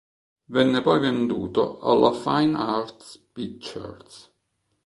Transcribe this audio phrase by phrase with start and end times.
[0.47, 4.33] Venne poi venduto alla Fine Arts Pictures.